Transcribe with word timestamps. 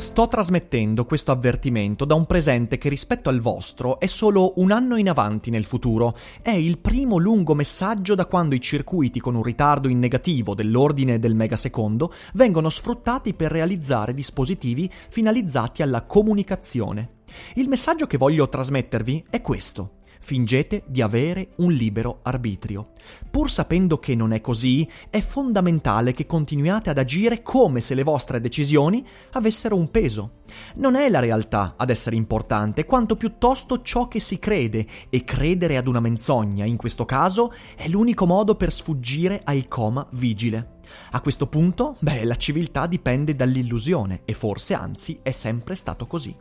Sto 0.00 0.28
trasmettendo 0.28 1.04
questo 1.04 1.30
avvertimento 1.30 2.06
da 2.06 2.14
un 2.14 2.24
presente 2.24 2.78
che 2.78 2.88
rispetto 2.88 3.28
al 3.28 3.40
vostro 3.40 4.00
è 4.00 4.06
solo 4.06 4.54
un 4.56 4.70
anno 4.70 4.96
in 4.96 5.10
avanti 5.10 5.50
nel 5.50 5.66
futuro. 5.66 6.16
È 6.40 6.50
il 6.50 6.78
primo 6.78 7.18
lungo 7.18 7.54
messaggio 7.54 8.14
da 8.14 8.24
quando 8.24 8.54
i 8.54 8.62
circuiti 8.62 9.20
con 9.20 9.34
un 9.34 9.42
ritardo 9.42 9.88
in 9.88 9.98
negativo 9.98 10.54
dell'ordine 10.54 11.18
del 11.18 11.34
megasecondo 11.34 12.14
vengono 12.32 12.70
sfruttati 12.70 13.34
per 13.34 13.52
realizzare 13.52 14.14
dispositivi 14.14 14.90
finalizzati 15.10 15.82
alla 15.82 16.04
comunicazione. 16.04 17.18
Il 17.56 17.68
messaggio 17.68 18.06
che 18.06 18.16
voglio 18.16 18.48
trasmettervi 18.48 19.26
è 19.28 19.42
questo 19.42 19.98
fingete 20.20 20.84
di 20.86 21.02
avere 21.02 21.50
un 21.56 21.72
libero 21.72 22.20
arbitrio. 22.22 22.90
Pur 23.30 23.50
sapendo 23.50 23.98
che 23.98 24.14
non 24.14 24.32
è 24.32 24.40
così, 24.40 24.88
è 25.08 25.20
fondamentale 25.20 26.12
che 26.12 26.26
continuiate 26.26 26.90
ad 26.90 26.98
agire 26.98 27.42
come 27.42 27.80
se 27.80 27.94
le 27.94 28.04
vostre 28.04 28.40
decisioni 28.40 29.04
avessero 29.32 29.76
un 29.76 29.90
peso. 29.90 30.38
Non 30.76 30.94
è 30.94 31.08
la 31.08 31.20
realtà 31.20 31.74
ad 31.76 31.90
essere 31.90 32.16
importante, 32.16 32.84
quanto 32.84 33.16
piuttosto 33.16 33.82
ciò 33.82 34.08
che 34.08 34.20
si 34.20 34.38
crede, 34.38 34.86
e 35.08 35.24
credere 35.24 35.76
ad 35.76 35.88
una 35.88 36.00
menzogna, 36.00 36.64
in 36.64 36.76
questo 36.76 37.04
caso, 37.04 37.52
è 37.74 37.88
l'unico 37.88 38.26
modo 38.26 38.54
per 38.54 38.72
sfuggire 38.72 39.40
al 39.44 39.66
coma 39.68 40.06
vigile. 40.12 40.78
A 41.12 41.20
questo 41.20 41.46
punto, 41.46 41.96
beh, 42.00 42.24
la 42.24 42.36
civiltà 42.36 42.86
dipende 42.86 43.34
dall'illusione, 43.34 44.22
e 44.24 44.34
forse 44.34 44.74
anzi 44.74 45.18
è 45.22 45.30
sempre 45.30 45.76
stato 45.76 46.06
così. 46.06 46.34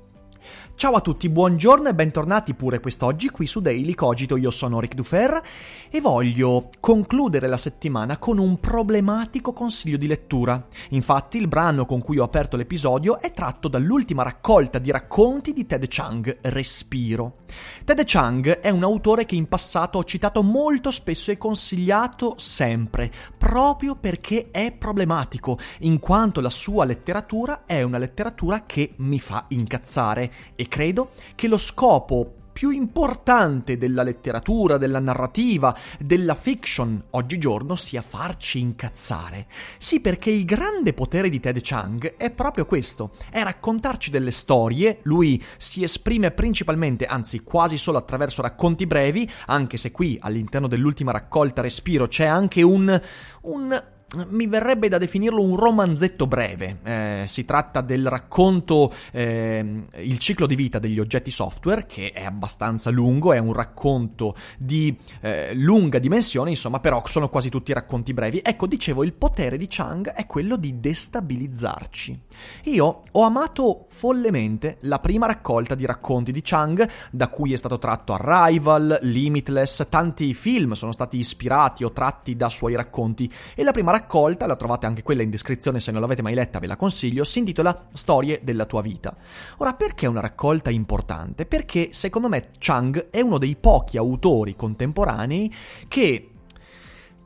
Ciao 0.79 0.93
a 0.93 1.01
tutti, 1.01 1.27
buongiorno 1.27 1.89
e 1.89 1.93
bentornati 1.93 2.53
pure 2.53 2.79
quest'oggi 2.79 3.31
qui 3.31 3.45
su 3.45 3.59
Daily 3.59 3.93
Cogito. 3.93 4.37
Io 4.37 4.49
sono 4.49 4.79
Ric 4.79 4.93
Dufer 4.93 5.41
e 5.89 5.99
voglio 5.99 6.69
concludere 6.79 7.47
la 7.47 7.57
settimana 7.57 8.17
con 8.17 8.37
un 8.37 8.61
problematico 8.61 9.51
consiglio 9.51 9.97
di 9.97 10.07
lettura. 10.07 10.67
Infatti, 10.91 11.37
il 11.37 11.49
brano 11.49 11.85
con 11.85 11.99
cui 11.99 12.17
ho 12.17 12.23
aperto 12.23 12.55
l'episodio 12.55 13.19
è 13.19 13.33
tratto 13.33 13.67
dall'ultima 13.67 14.23
raccolta 14.23 14.79
di 14.79 14.89
racconti 14.89 15.51
di 15.51 15.65
Ted 15.65 15.85
Chang, 15.89 16.37
Respiro. 16.43 17.39
Ted 17.83 18.01
Chang 18.05 18.59
è 18.59 18.69
un 18.69 18.83
autore 18.83 19.25
che 19.25 19.35
in 19.35 19.49
passato 19.49 19.97
ho 19.97 20.05
citato 20.05 20.43
molto 20.43 20.91
spesso 20.91 21.31
e 21.31 21.37
consigliato 21.37 22.35
sempre, 22.37 23.11
proprio 23.37 23.97
perché 23.97 24.47
è 24.49 24.71
problematico, 24.71 25.57
in 25.79 25.99
quanto 25.99 26.39
la 26.39 26.49
sua 26.49 26.85
letteratura 26.85 27.65
è 27.65 27.81
una 27.81 27.97
letteratura 27.97 28.65
che 28.65 28.93
mi 28.97 29.19
fa 29.19 29.43
incazzare 29.49 30.31
e 30.55 30.67
credo 30.69 31.09
che 31.35 31.49
lo 31.49 31.57
scopo 31.57 32.35
più 32.59 32.71
importante 32.71 33.77
della 33.77 34.03
letteratura, 34.03 34.77
della 34.77 34.99
narrativa, 34.99 35.73
della 35.97 36.35
fiction 36.35 37.01
oggigiorno 37.11 37.75
sia 37.75 38.01
farci 38.01 38.59
incazzare. 38.59 39.47
Sì, 39.77 40.01
perché 40.01 40.29
il 40.29 40.43
grande 40.43 40.91
potere 40.91 41.29
di 41.29 41.39
Ted 41.39 41.59
Chang 41.61 42.17
è 42.17 42.29
proprio 42.31 42.65
questo, 42.65 43.11
è 43.31 43.41
raccontarci 43.43 44.11
delle 44.11 44.31
storie, 44.31 44.99
lui 45.03 45.41
si 45.57 45.83
esprime 45.83 46.31
principalmente, 46.31 47.05
anzi 47.05 47.43
quasi 47.43 47.77
solo 47.77 47.97
attraverso 47.97 48.41
racconti 48.41 48.85
brevi, 48.85 49.31
anche 49.45 49.77
se 49.77 49.91
qui 49.91 50.17
all'interno 50.19 50.67
dell'ultima 50.67 51.13
raccolta 51.13 51.61
Respiro 51.61 52.09
c'è 52.09 52.25
anche 52.25 52.61
un... 52.61 53.01
un 53.43 53.83
mi 54.29 54.47
verrebbe 54.47 54.87
da 54.89 54.97
definirlo 54.97 55.41
un 55.41 55.55
romanzetto 55.55 56.25
breve. 56.25 56.79
Eh, 56.83 57.25
si 57.27 57.45
tratta 57.45 57.81
del 57.81 58.07
racconto 58.07 58.91
eh, 59.11 59.85
Il 59.97 60.17
ciclo 60.17 60.47
di 60.47 60.55
vita 60.55 60.79
degli 60.79 60.99
oggetti 60.99 61.31
software, 61.31 61.85
che 61.85 62.11
è 62.11 62.23
abbastanza 62.23 62.89
lungo, 62.89 63.33
è 63.33 63.37
un 63.37 63.53
racconto 63.53 64.35
di 64.57 64.97
eh, 65.21 65.53
lunga 65.53 65.99
dimensione, 65.99 66.49
insomma, 66.49 66.79
però 66.79 67.03
sono 67.05 67.29
quasi 67.29 67.49
tutti 67.49 67.73
racconti 67.73 68.13
brevi. 68.13 68.41
Ecco, 68.43 68.67
dicevo, 68.67 69.03
il 69.03 69.13
potere 69.13 69.57
di 69.57 69.67
Chang 69.69 70.09
è 70.09 70.25
quello 70.25 70.55
di 70.55 70.79
destabilizzarci. 70.79 72.21
Io 72.65 73.03
ho 73.11 73.21
amato 73.21 73.85
follemente 73.89 74.77
la 74.81 74.99
prima 74.99 75.27
raccolta 75.27 75.75
di 75.75 75.85
racconti 75.85 76.31
di 76.31 76.41
Chang, 76.43 76.87
da 77.11 77.27
cui 77.27 77.53
è 77.53 77.57
stato 77.57 77.77
tratto 77.77 78.13
Arrival, 78.13 78.99
Limitless, 79.03 79.87
tanti 79.89 80.33
film 80.33 80.73
sono 80.73 80.91
stati 80.91 81.17
ispirati 81.17 81.83
o 81.83 81.91
tratti 81.91 82.35
da 82.35 82.49
suoi 82.49 82.75
racconti, 82.75 83.31
e 83.53 83.63
la 83.63 83.71
prima 83.71 83.91
raccolta, 83.91 83.97
la 84.45 84.55
trovate 84.55 84.85
anche 84.85 85.03
quella 85.03 85.21
in 85.21 85.29
descrizione 85.29 85.79
se 85.79 85.91
non 85.91 86.01
l'avete 86.01 86.21
mai 86.21 86.33
letta, 86.33 86.59
ve 86.59 86.67
la 86.67 86.75
consiglio, 86.75 87.23
si 87.23 87.39
intitola 87.39 87.87
Storie 87.93 88.41
della 88.43 88.65
tua 88.65 88.81
vita. 88.81 89.15
Ora, 89.57 89.73
perché 89.73 90.05
è 90.05 90.09
una 90.09 90.21
raccolta 90.21 90.69
importante? 90.69 91.45
Perché 91.45 91.89
secondo 91.91 92.29
me 92.29 92.49
Chang 92.57 93.09
è 93.09 93.21
uno 93.21 93.37
dei 93.37 93.55
pochi 93.55 93.97
autori 93.97 94.55
contemporanei 94.55 95.53
che 95.87 96.29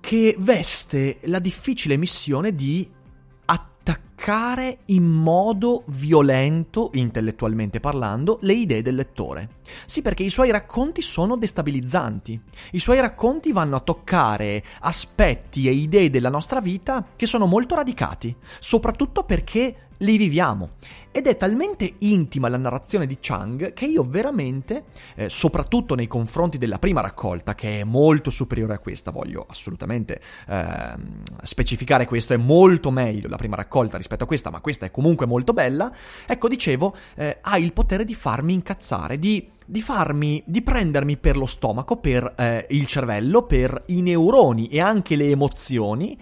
che 0.04 0.36
veste 0.38 1.20
la 1.24 1.40
difficile 1.40 1.96
missione 1.96 2.54
di 2.54 2.92
attaccare 4.24 4.78
in 4.88 5.04
modo 5.04 5.84
violento, 5.88 6.92
intellettualmente 6.94 7.82
parlando, 7.82 8.38
le 8.42 8.54
idee 8.54 8.82
del 8.82 8.96
lettore. 8.96 9.50
Sì, 9.86 10.02
perché 10.02 10.24
i 10.24 10.30
suoi 10.30 10.50
racconti 10.50 11.02
sono 11.02 11.36
destabilizzanti. 11.36 12.40
I 12.72 12.80
suoi 12.80 13.02
racconti 13.02 13.52
vanno 13.52 13.76
a 13.76 13.82
toccare 13.82 14.64
aspetti 14.80 15.68
e 15.68 15.72
idee 15.72 16.10
della 16.10 16.30
nostra 16.30 16.62
vita 16.62 17.06
che 17.18 17.26
sono 17.26 17.46
molto 17.46 17.76
radicati, 17.76 18.34
soprattutto 18.60 19.24
perché 19.26 19.88
li 20.04 20.18
viviamo. 20.18 20.72
Ed 21.16 21.28
è 21.28 21.38
talmente 21.38 21.94
intima 22.00 22.50
la 22.50 22.58
narrazione 22.58 23.06
di 23.06 23.18
Chang 23.22 23.74
che 23.74 23.86
io 23.86 24.04
veramente, 24.04 24.86
eh, 25.16 25.30
soprattutto 25.30 25.94
nei 25.94 26.08
confronti 26.08 26.58
della 26.58 26.80
prima 26.80 27.02
raccolta, 27.02 27.54
che 27.54 27.82
è 27.82 27.84
molto 27.84 28.32
superiore 28.32 28.74
a 28.74 28.80
questa, 28.80 29.12
voglio 29.12 29.46
assolutamente 29.48 30.20
eh, 30.48 30.96
specificare 31.44 32.08
questo, 32.08 32.34
è 32.34 32.38
molto 32.38 32.90
meglio 32.90 33.28
la 33.30 33.38
prima 33.38 33.56
raccolta 33.56 33.98
rispetto 33.98 34.24
a 34.24 34.28
questa, 34.28 34.50
ma 34.50 34.60
questa 34.60 34.88
è 34.88 34.92
comunque 34.92 35.28
molto 35.28 35.54
bella, 35.54 35.94
ecco 36.26 36.48
dicevo, 36.48 36.96
eh, 37.16 37.38
ha 37.42 37.58
il 37.60 37.74
potere 37.74 38.06
di 38.06 38.16
farmi 38.16 38.54
incazzare, 38.54 39.20
di 39.20 39.52
di 39.66 39.82
farmi, 39.82 40.42
di 40.46 40.62
prendermi 40.62 41.18
per 41.18 41.38
lo 41.38 41.46
stomaco, 41.46 41.98
per 41.98 42.34
eh, 42.38 42.66
il 42.70 42.86
cervello, 42.86 43.44
per 43.44 43.84
i 43.88 44.02
neuroni 44.02 44.68
e 44.68 44.82
anche 44.82 45.16
le 45.16 45.30
emozioni 45.30 46.18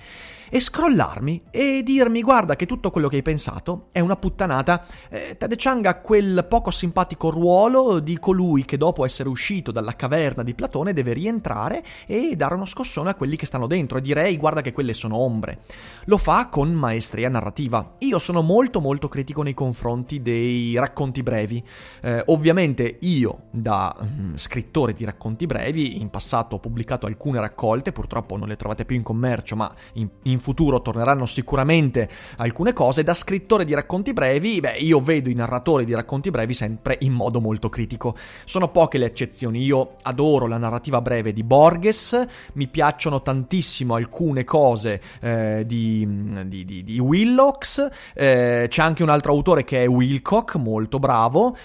e 0.53 0.59
scrollarmi 0.59 1.43
e 1.49 1.81
dirmi 1.81 2.21
guarda 2.21 2.57
che 2.57 2.65
tutto 2.65 2.91
quello 2.91 3.07
che 3.07 3.15
hai 3.15 3.21
pensato 3.21 3.85
è 3.93 4.01
una 4.01 4.17
puttanata. 4.17 4.85
Eh, 5.09 5.37
Ted 5.37 5.53
Chang 5.55 5.85
ha 5.85 5.95
quel 6.01 6.45
poco 6.49 6.71
simpatico 6.71 7.29
ruolo 7.29 7.99
di 7.99 8.19
colui 8.19 8.65
che 8.65 8.75
dopo 8.75 9.05
essere 9.05 9.29
uscito 9.29 9.71
dalla 9.71 9.95
caverna 9.95 10.43
di 10.43 10.53
Platone 10.53 10.91
deve 10.91 11.13
rientrare 11.13 11.81
e 12.05 12.35
dare 12.35 12.55
uno 12.55 12.65
scossone 12.65 13.11
a 13.11 13.15
quelli 13.15 13.37
che 13.37 13.45
stanno 13.45 13.65
dentro 13.65 13.97
e 13.97 14.01
direi 14.01 14.35
guarda 14.35 14.59
che 14.59 14.73
quelle 14.73 14.91
sono 14.91 15.15
ombre. 15.15 15.59
Lo 16.05 16.17
fa 16.17 16.49
con 16.49 16.69
maestria 16.73 17.29
narrativa. 17.29 17.95
Io 17.99 18.19
sono 18.19 18.41
molto 18.41 18.81
molto 18.81 19.07
critico 19.07 19.43
nei 19.43 19.53
confronti 19.53 20.21
dei 20.21 20.75
racconti 20.75 21.23
brevi. 21.23 21.63
Eh, 22.01 22.23
ovviamente 22.25 22.97
io 22.99 23.40
da 23.49 23.95
mm, 24.01 24.35
scrittore 24.35 24.93
di 24.93 25.05
racconti 25.05 25.45
brevi 25.45 25.99
in 25.99 26.09
passato 26.09 26.55
ho 26.55 26.59
pubblicato 26.59 27.07
alcune 27.07 27.39
raccolte, 27.39 27.91
purtroppo 27.91 28.37
non 28.37 28.47
le 28.47 28.55
trovate 28.55 28.85
più 28.85 28.95
in 28.95 29.03
commercio, 29.03 29.55
ma 29.55 29.71
in, 29.93 30.07
in 30.23 30.39
futuro 30.39 30.81
torneranno 30.81 31.25
sicuramente 31.25 32.09
alcune 32.37 32.73
cose. 32.73 33.03
Da 33.03 33.13
scrittore 33.13 33.65
di 33.65 33.73
racconti 33.73 34.13
brevi, 34.13 34.59
beh, 34.59 34.77
io 34.77 34.99
vedo 34.99 35.29
i 35.29 35.33
narratori 35.33 35.85
di 35.85 35.93
racconti 35.93 36.29
brevi 36.29 36.53
sempre 36.53 36.97
in 37.01 37.13
modo 37.13 37.41
molto 37.41 37.69
critico. 37.69 38.15
Sono 38.45 38.69
poche 38.69 38.97
le 38.97 39.05
eccezioni. 39.05 39.63
Io 39.63 39.93
adoro 40.03 40.47
la 40.47 40.57
narrativa 40.57 41.01
breve 41.01 41.33
di 41.33 41.43
Borges, 41.43 42.25
mi 42.53 42.67
piacciono 42.67 43.21
tantissimo 43.21 43.95
alcune 43.95 44.43
cose 44.43 45.01
eh, 45.21 45.63
di, 45.65 46.07
di, 46.45 46.65
di, 46.65 46.83
di, 46.83 46.99
Willocks. 46.99 47.89
Eh, 48.13 48.65
c'è 48.69 48.81
anche 48.81 49.03
un 49.03 49.09
altro 49.09 49.31
autore 49.31 49.63
che 49.63 49.83
è 49.83 49.87
Wilcock, 49.87 50.55
molto 50.55 50.99
bravo. 50.99 51.55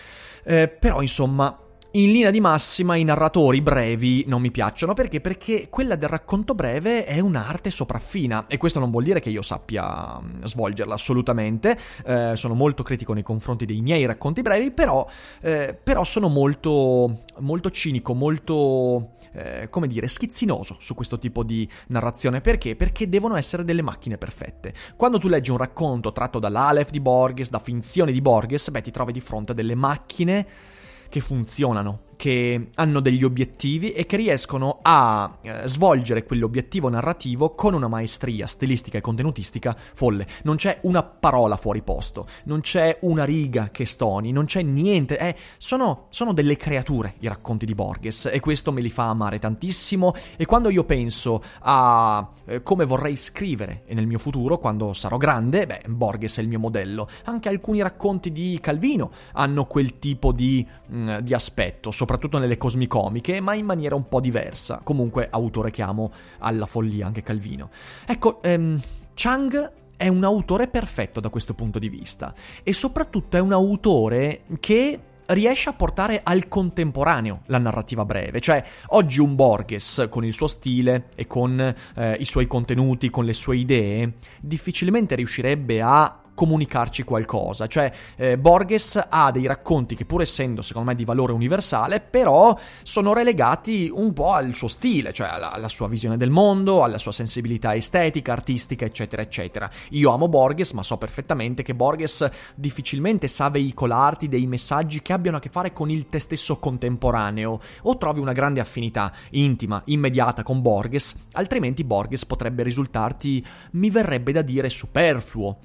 Eh, 0.45 0.69
però 0.69 1.03
insomma 1.03 1.59
in 1.97 2.13
linea 2.13 2.31
di 2.31 2.41
massima 2.41 2.97
i 2.97 3.05
narratori 3.05 3.63
brevi 3.63 4.25
non 4.27 4.43
mi 4.43 4.51
piacciono 4.51 4.93
perché? 4.93 5.23
Perché 5.23 5.69
quella 5.71 5.97
del 5.97 6.11
racconto 6.11 6.55
breve 6.55 7.07
è 7.07 7.21
un'arte 7.21 7.71
sopraffina 7.71 8.47
e 8.49 8.59
questo 8.59 8.79
non 8.79 8.91
vuol 8.91 9.05
dire 9.05 9.19
che 9.19 9.31
io 9.31 9.41
sappia 9.41 10.21
mm, 10.21 10.45
svolgerla 10.45 10.93
assolutamente, 10.93 11.79
eh, 12.05 12.33
sono 12.37 12.53
molto 12.53 12.83
critico 12.83 13.15
nei 13.15 13.23
confronti 13.23 13.65
dei 13.65 13.81
miei 13.81 14.05
racconti 14.05 14.43
brevi, 14.43 14.73
però, 14.73 15.09
eh, 15.41 15.79
però 15.83 16.05
sono 16.05 16.29
molto, 16.29 17.23
molto 17.39 17.71
cinico, 17.71 18.13
molto, 18.13 19.13
eh, 19.33 19.69
come 19.71 19.87
dire, 19.87 20.07
schizzinoso 20.07 20.77
su 20.79 20.95
questo 20.95 21.19
tipo 21.19 21.43
di 21.43 21.67
narrazione. 21.89 22.43
Perché? 22.43 22.77
Perché 22.77 23.09
devono 23.09 23.37
essere 23.37 23.65
delle 23.65 23.83
macchine 23.83 24.19
perfette. 24.19 24.75
Quando 24.97 25.19
tu 25.19 25.29
leggi 25.29 25.51
un 25.51 25.57
racconto 25.57 26.13
tratto 26.13 26.39
dall'Aleph 26.39 26.91
di 26.91 27.01
Borges, 27.01 27.49
da 27.49 27.59
finzioni 27.59 28.13
di 28.13 28.21
Borges, 28.21 28.69
beh 28.69 28.83
ti 28.83 28.91
trovi 28.91 29.13
di 29.13 29.21
fronte 29.21 29.53
a 29.53 29.55
delle 29.55 29.75
macchine 29.75 30.75
che 31.09 31.21
funzionano, 31.21 32.01
che 32.17 32.71
hanno 32.75 33.01
degli 33.01 33.23
obiettivi 33.23 33.93
e 33.93 34.07
che 34.07 34.17
riescono 34.17 34.79
a 34.83 35.39
eh, 35.43 35.69
svolgere 35.69 36.25
quell'obiettivo 36.25 36.89
narrativo 36.89 37.55
con 37.55 37.75
una 37.75 37.89
maestria 37.89 38.47
stilistica 38.47 38.99
e 38.99 39.03
contenutistica 39.03 39.77
folle. 39.77 40.27
Non 40.43 40.57
c'è 40.57 40.81
una 40.83 41.03
parola 41.03 41.57
fuori 41.57 41.83
posto, 41.83 42.27
non 42.45 42.61
c'è 42.61 42.99
una 43.03 43.25
riga 43.25 43.69
che 43.71 43.85
stoni, 43.85 44.33
non 44.33 44.47
c'è 44.47 44.63
niente. 44.63 45.19
Eh, 45.19 45.37
sono, 45.59 46.07
sono 46.09 46.33
delle 46.33 46.57
creature 46.57 47.15
i 47.21 47.29
racconti 47.29 47.67
di 47.67 47.75
Borges 47.75 48.31
e 48.33 48.41
questo 48.41 48.73
me 48.73 48.81
li 48.81 48.91
fa 48.91 49.09
amare 49.09 49.39
tantissimo. 49.39 50.15
E 50.37 50.47
quando 50.47 50.71
io 50.71 50.85
penso 50.85 51.43
a 51.61 52.29
eh, 52.47 52.63
come 52.63 52.87
vorrei 52.87 53.17
scrivere 53.17 53.85
nel 53.89 54.07
mio 54.07 54.19
futuro, 54.19 54.59
quando 54.59 54.95
sarò 54.95 55.19
grande, 55.19 55.67
beh, 55.67 55.83
Borges 55.89 56.39
è 56.39 56.41
il 56.41 56.49
mio 56.49 56.59
modello. 56.59 57.09
Anche 57.25 57.49
alcuni 57.49 57.83
racconti 57.83 58.33
di 58.33 58.59
Calvino 58.61 59.11
hanno 59.33 59.67
quel 59.67 59.99
tipo 59.99 60.33
di, 60.33 60.67
mh, 60.87 60.97
mm, 60.97 61.19
di 61.19 61.35
aspetto 61.35 61.91
soprattutto 61.91 62.06
nelle 62.39 62.57
cosmicomiche, 62.57 63.41
ma 63.41 63.55
in 63.55 63.67
maniera 63.67 63.95
un 63.95 64.09
po' 64.09 64.21
diversa. 64.21 64.81
Comunque, 64.83 65.29
autore 65.31 65.71
che 65.71 65.83
amo 65.83 66.13
alla 66.39 66.67
follia, 66.67 67.07
anche 67.07 67.23
Calvino. 67.23 67.71
Ecco, 68.07 68.43
ehm, 68.43 68.81
Chang 69.15 69.73
è 69.97 70.09
un 70.09 70.25
autore 70.25 70.69
perfetto 70.69 71.21
da 71.21 71.31
questo 71.31 71.55
punto 71.55 71.79
di 71.79 71.89
vista 71.89 72.35
e 72.63 72.73
soprattutto 72.73 73.37
è 73.37 73.41
un 73.41 73.53
autore 73.53 74.43
che 74.61 75.01
riesce 75.27 75.69
a 75.69 75.73
portare 75.73 76.21
al 76.23 76.49
contemporaneo 76.49 77.43
la 77.47 77.59
narrativa 77.59 78.05
breve, 78.05 78.41
cioè 78.41 78.63
oggi 78.89 79.21
un 79.21 79.35
Borges 79.35 80.07
con 80.09 80.25
il 80.25 80.33
suo 80.33 80.47
stile 80.47 81.09
e 81.17 81.27
con 81.27 81.59
eh, 81.97 82.17
i 82.21 82.25
suoi 82.25 82.47
contenuti, 82.47 83.11
con 83.11 83.25
le 83.25 83.33
sue 83.33 83.57
idee, 83.57 84.13
difficilmente 84.41 85.15
riuscirebbe 85.15 85.81
a 85.83 86.21
comunicarci 86.37 87.03
qualcosa. 87.03 87.67
Cioè, 87.67 87.93
eh, 88.15 88.39
Borges 88.39 89.05
ha 89.09 89.33
dei 89.33 89.47
racconti 89.47 89.97
che, 89.97 90.05
pur 90.05 90.21
essendo 90.21 90.63
secondo 90.63 90.91
me 90.91 90.95
di 90.95 91.05
valore 91.05 91.33
universale, 91.33 92.01
però 92.01 92.57
sono 92.85 93.13
relegati 93.13 93.91
un 93.93 94.13
po' 94.13 94.33
al 94.33 94.55
suo 94.55 94.69
stile, 94.69 95.13
cioè 95.13 95.29
alla, 95.29 95.51
alla 95.51 95.69
sua 95.69 95.89
visione 95.89 96.17
del 96.17 96.31
mondo, 96.31 96.85
alla 96.85 96.99
sua 96.99 97.13
sensibilità 97.13 97.75
estetica, 97.75 98.33
artistica, 98.33 98.85
eccetera, 98.85 99.23
eccetera. 99.23 99.69
Io 99.91 100.13
amo 100.13 100.29
Borges, 100.29 100.73
ma 100.73 100.83
so 100.83 100.99
perfettamente 100.99 101.63
che 101.63 101.75
Borges 101.75 102.29
difficilmente 102.55 103.27
sa 103.27 103.49
veicolarti 103.49 104.29
dei 104.29 104.47
messaggi 104.47 105.01
che 105.03 105.15
abbiano 105.15 105.39
a 105.39 105.41
che 105.41 105.49
fare 105.49 105.73
con 105.73 105.91
il 105.91 106.09
te 106.09 106.19
stesso 106.19 106.59
contemporaneo, 106.59 107.59
o 107.83 107.97
trovi 107.97 108.21
una 108.21 108.33
grande 108.33 108.61
affinità 108.61 109.11
intima, 109.31 109.81
immediata 109.87 110.43
con 110.43 110.61
Borges, 110.61 111.15
altrimenti 111.33 111.83
Borges 111.83 112.27
potrebbe 112.27 112.63
risultarti, 112.63 113.45
mi 113.73 113.89
verrebbe 113.89 114.33
da 114.33 114.43
dire, 114.43 114.69
superfluo. 114.69 115.59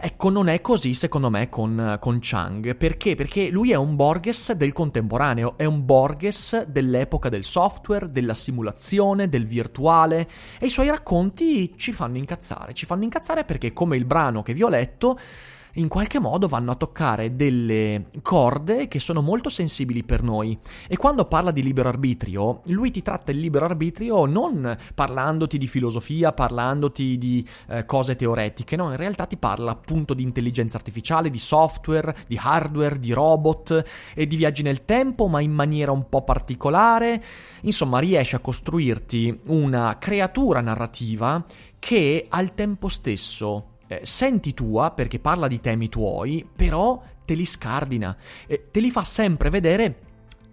Ecco, 0.00 0.30
non 0.30 0.48
è 0.48 0.60
così 0.60 0.94
secondo 0.94 1.28
me 1.28 1.48
con, 1.48 1.96
con 2.00 2.18
Chang. 2.20 2.76
Perché? 2.76 3.16
Perché 3.16 3.50
lui 3.50 3.72
è 3.72 3.74
un 3.74 3.96
Borges 3.96 4.52
del 4.52 4.72
contemporaneo, 4.72 5.58
è 5.58 5.64
un 5.64 5.84
Borges 5.84 6.66
dell'epoca 6.66 7.28
del 7.28 7.42
software, 7.42 8.12
della 8.12 8.34
simulazione, 8.34 9.28
del 9.28 9.44
virtuale 9.44 10.28
e 10.60 10.66
i 10.66 10.70
suoi 10.70 10.88
racconti 10.88 11.74
ci 11.76 11.92
fanno 11.92 12.16
incazzare. 12.16 12.74
Ci 12.74 12.86
fanno 12.86 13.02
incazzare 13.02 13.42
perché, 13.42 13.72
come 13.72 13.96
il 13.96 14.04
brano 14.04 14.44
che 14.44 14.54
vi 14.54 14.62
ho 14.62 14.68
letto, 14.68 15.18
in 15.78 15.88
qualche 15.88 16.18
modo 16.18 16.48
vanno 16.48 16.72
a 16.72 16.74
toccare 16.74 17.36
delle 17.36 18.06
corde 18.22 18.88
che 18.88 18.98
sono 18.98 19.22
molto 19.22 19.48
sensibili 19.48 20.02
per 20.02 20.22
noi. 20.22 20.58
E 20.88 20.96
quando 20.96 21.24
parla 21.24 21.50
di 21.50 21.62
libero 21.62 21.88
arbitrio, 21.88 22.62
lui 22.66 22.90
ti 22.90 23.02
tratta 23.02 23.30
il 23.30 23.38
libero 23.38 23.64
arbitrio 23.64 24.26
non 24.26 24.76
parlandoti 24.94 25.56
di 25.56 25.66
filosofia, 25.66 26.32
parlandoti 26.32 27.16
di 27.16 27.46
eh, 27.68 27.84
cose 27.86 28.16
teoretiche, 28.16 28.76
no, 28.76 28.90
in 28.90 28.96
realtà 28.96 29.26
ti 29.26 29.36
parla 29.36 29.70
appunto 29.70 30.14
di 30.14 30.22
intelligenza 30.22 30.76
artificiale, 30.76 31.30
di 31.30 31.38
software, 31.38 32.14
di 32.26 32.38
hardware, 32.40 32.98
di 32.98 33.12
robot 33.12 33.84
e 34.14 34.26
di 34.26 34.36
viaggi 34.36 34.62
nel 34.62 34.84
tempo, 34.84 35.28
ma 35.28 35.40
in 35.40 35.52
maniera 35.52 35.92
un 35.92 36.08
po' 36.08 36.22
particolare. 36.22 37.22
Insomma, 37.62 38.00
riesce 38.00 38.36
a 38.36 38.40
costruirti 38.40 39.40
una 39.46 39.96
creatura 39.98 40.60
narrativa 40.60 41.44
che 41.78 42.26
al 42.28 42.54
tempo 42.54 42.88
stesso 42.88 43.76
eh, 43.88 44.00
senti 44.04 44.54
tua 44.54 44.92
perché 44.92 45.18
parla 45.18 45.48
di 45.48 45.60
temi 45.60 45.88
tuoi, 45.88 46.48
però 46.54 47.02
te 47.24 47.34
li 47.34 47.44
scardina, 47.44 48.16
eh, 48.46 48.68
te 48.70 48.80
li 48.80 48.90
fa 48.90 49.04
sempre 49.04 49.50
vedere 49.50 50.00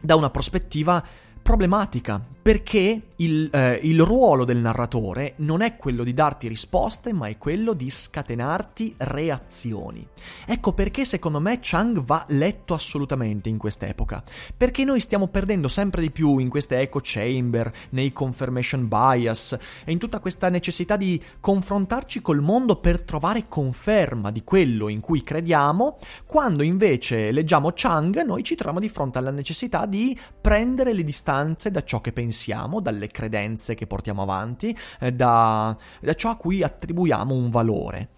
da 0.01 0.15
una 0.15 0.29
prospettiva 0.29 1.03
problematica, 1.41 2.21
perché 2.45 3.07
il, 3.15 3.49
eh, 3.51 3.79
il, 3.81 3.99
ruolo 4.03 4.45
del 4.45 4.57
narratore 4.57 5.33
non 5.37 5.61
è 5.61 5.77
quello 5.77 6.03
di 6.03 6.13
darti 6.13 6.47
risposte, 6.47 7.11
ma 7.11 7.25
è 7.25 7.39
quello 7.39 7.73
di 7.73 7.89
scatenarti 7.89 8.93
reazioni. 8.97 10.07
Ecco 10.45 10.73
perché 10.73 11.05
secondo 11.05 11.39
me 11.39 11.57
Chang 11.59 12.03
va 12.03 12.23
letto 12.29 12.75
assolutamente 12.75 13.49
in 13.49 13.57
quest'epoca, 13.57 14.23
perché 14.55 14.83
noi 14.83 14.99
stiamo 14.99 15.27
perdendo 15.27 15.67
sempre 15.67 16.01
di 16.01 16.11
più 16.11 16.37
in 16.37 16.49
queste 16.49 16.77
echo 16.77 16.99
chamber, 17.01 17.73
nei 17.89 18.13
confirmation 18.13 18.87
bias 18.87 19.57
e 19.83 19.91
in 19.91 19.97
tutta 19.97 20.19
questa 20.19 20.47
necessità 20.49 20.97
di 20.97 21.19
confrontarci 21.39 22.21
col 22.21 22.41
mondo 22.41 22.75
per 22.75 23.01
trovare 23.01 23.47
conferma 23.47 24.29
di 24.29 24.43
quello 24.43 24.87
in 24.87 24.99
cui 24.99 25.23
crediamo, 25.23 25.97
quando 26.27 26.61
invece 26.61 27.31
leggiamo 27.31 27.71
Chang 27.73 28.21
noi 28.21 28.43
ci 28.43 28.53
troviamo 28.53 28.79
di 28.79 28.89
fronte 28.89 29.17
alla 29.17 29.31
necessità 29.31 29.87
di 29.87 30.15
prendere 30.39 30.93
le 30.93 31.03
distanze 31.03 31.71
da 31.71 31.83
ciò 31.83 32.01
che 32.01 32.11
pensiamo 32.11 32.33
pensiamo, 32.35 32.81
dalle 32.81 33.07
credenze 33.07 33.75
che 33.75 33.87
portiamo 33.87 34.21
avanti, 34.21 34.75
eh, 34.99 35.13
da, 35.13 35.75
da 36.01 36.13
ciò 36.15 36.31
a 36.31 36.35
cui 36.35 36.61
attribuiamo 36.61 37.33
un 37.33 37.49
valore. 37.49 38.09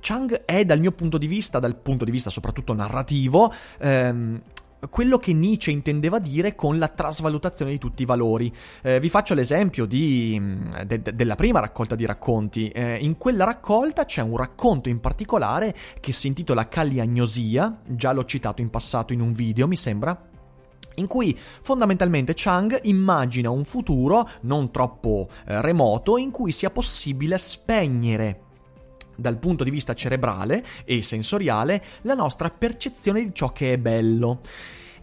Chang 0.00 0.44
è 0.44 0.64
dal 0.64 0.80
mio 0.80 0.92
punto 0.92 1.18
di 1.18 1.26
vista, 1.26 1.58
dal 1.58 1.76
punto 1.76 2.06
di 2.06 2.10
vista 2.10 2.30
soprattutto 2.30 2.72
narrativo, 2.72 3.52
ehm, 3.80 4.40
quello 4.90 5.18
che 5.18 5.32
Nietzsche 5.32 5.72
intendeva 5.72 6.20
dire 6.20 6.54
con 6.54 6.78
la 6.78 6.86
trasvalutazione 6.86 7.72
di 7.72 7.78
tutti 7.78 8.02
i 8.02 8.06
valori. 8.06 8.50
Eh, 8.82 9.00
vi 9.00 9.10
faccio 9.10 9.34
l'esempio 9.34 9.86
di, 9.86 10.40
de, 10.86 11.02
de, 11.02 11.14
della 11.14 11.34
prima 11.34 11.58
raccolta 11.58 11.96
di 11.96 12.06
racconti. 12.06 12.68
Eh, 12.68 12.96
in 13.00 13.18
quella 13.18 13.44
raccolta 13.44 14.04
c'è 14.04 14.22
un 14.22 14.36
racconto 14.36 14.88
in 14.88 15.00
particolare 15.00 15.74
che 15.98 16.12
si 16.12 16.28
intitola 16.28 16.68
Caliagnosia, 16.68 17.80
già 17.86 18.12
l'ho 18.12 18.24
citato 18.24 18.62
in 18.62 18.70
passato 18.70 19.12
in 19.12 19.20
un 19.20 19.32
video, 19.32 19.66
mi 19.66 19.76
sembra 19.76 20.16
in 20.98 21.06
cui 21.06 21.36
fondamentalmente 21.38 22.32
Chang 22.34 22.78
immagina 22.82 23.50
un 23.50 23.64
futuro 23.64 24.28
non 24.42 24.70
troppo 24.70 25.28
eh, 25.46 25.60
remoto 25.60 26.16
in 26.16 26.30
cui 26.30 26.52
sia 26.52 26.70
possibile 26.70 27.38
spegnere 27.38 28.42
dal 29.16 29.38
punto 29.38 29.64
di 29.64 29.70
vista 29.70 29.94
cerebrale 29.94 30.64
e 30.84 31.02
sensoriale 31.02 31.82
la 32.02 32.14
nostra 32.14 32.50
percezione 32.50 33.24
di 33.24 33.34
ciò 33.34 33.50
che 33.50 33.72
è 33.72 33.78
bello. 33.78 34.40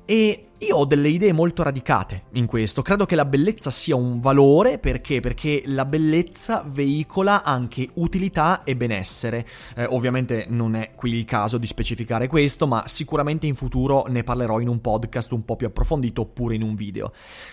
E 0.06 0.45
io 0.60 0.78
ho 0.78 0.86
delle 0.86 1.10
idee 1.10 1.34
molto 1.34 1.64
radicate 1.64 2.24
in 2.34 2.46
questo, 2.46 2.82
credo 2.82 3.06
che 3.06 3.16
la 3.16 3.26
bellezza 3.26 3.72
sia 3.72 3.96
un 3.96 4.20
valore 4.20 4.80
perché? 4.80 5.20
Perché 5.20 5.64
la 5.66 5.86
bellezza 5.86 6.64
veicola 6.66 7.44
anche 7.44 7.90
utilità 7.96 8.64
e 8.64 8.76
benessere. 8.76 9.46
Eh, 9.76 9.86
ovviamente 9.86 10.46
non 10.50 10.76
è 10.76 10.92
qui 10.96 11.14
il 11.14 11.26
caso 11.26 11.58
di 11.58 11.68
specificare 11.68 12.28
questo, 12.28 12.68
ma 12.68 12.84
sicuramente 12.88 13.48
in 13.48 13.56
futuro 13.56 14.06
ne 14.08 14.24
parlerò 14.24 14.60
in 14.60 14.68
un 14.68 14.80
podcast 14.80 15.32
un 15.34 15.44
po' 15.44 15.56
più 15.56 15.68
approfondito 15.68 16.22
oppure 16.22 16.56
in 16.56 16.62
un 16.62 16.76
video. 16.76 17.12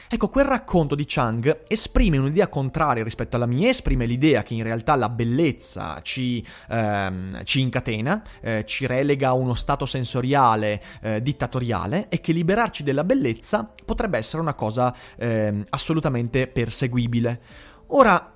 Ecco, 0.08 0.28
quel 0.28 0.44
racconto 0.44 0.94
di 0.94 1.04
Chang 1.06 1.62
esprime 1.66 2.18
un'idea 2.18 2.48
contraria 2.48 3.02
rispetto 3.02 3.36
alla 3.36 3.46
mia, 3.46 3.68
esprime 3.68 4.06
l'idea 4.06 4.42
che 4.42 4.54
in 4.54 4.62
realtà 4.62 4.94
la 4.94 5.08
bellezza 5.08 6.00
ci, 6.02 6.44
ehm, 6.68 7.42
ci 7.44 7.60
incatena, 7.60 8.22
eh, 8.40 8.64
ci 8.66 8.86
relega 8.86 9.28
a 9.28 9.32
uno 9.32 9.54
stato 9.54 9.86
sensoriale 9.86 10.82
eh, 11.00 11.22
dittatoriale 11.22 12.08
e 12.08 12.20
che 12.20 12.32
liberarci 12.32 12.82
della 12.82 13.01
bellezza 13.04 13.70
potrebbe 13.84 14.18
essere 14.18 14.42
una 14.42 14.54
cosa 14.54 14.94
eh, 15.16 15.62
assolutamente 15.70 16.46
perseguibile. 16.46 17.40
Ora, 17.88 18.32